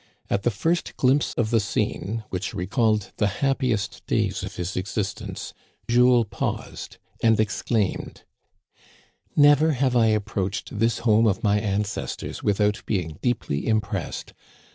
[0.31, 4.75] At the first glimpse of the scene which recalled the hap piest days of his
[4.75, 5.53] existence,
[5.87, 8.23] Jules paused and exclaimed:"
[9.35, 14.33] Never have I approached this home of my ances tors without being deeply impressed.